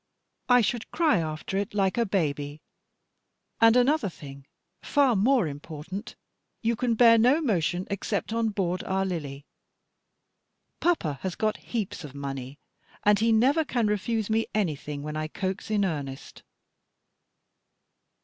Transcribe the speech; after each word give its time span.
I 0.49 0.61
should 0.61 0.89
cry 0.89 1.19
after 1.19 1.57
it 1.59 1.75
like 1.75 1.95
a 1.95 2.07
baby; 2.07 2.59
and 3.59 3.75
another 3.75 4.09
thing, 4.09 4.47
far 4.81 5.15
more 5.15 5.45
important, 5.45 6.15
you 6.63 6.75
can 6.75 6.95
bear 6.95 7.19
no 7.19 7.39
motion 7.39 7.85
except 7.87 8.33
on 8.33 8.49
board 8.49 8.83
our 8.85 9.05
Lily. 9.05 9.45
Papa 10.79 11.19
has 11.21 11.35
got 11.35 11.53
great 11.53 11.65
heaps 11.67 12.03
of 12.03 12.15
money, 12.15 12.57
and 13.03 13.19
he 13.19 13.31
never 13.31 13.63
can 13.63 13.85
refuse 13.85 14.27
me 14.27 14.47
anything 14.55 15.03
when 15.03 15.15
I 15.15 15.27
coax 15.27 15.69
in 15.69 15.85
earnest." 15.85 16.41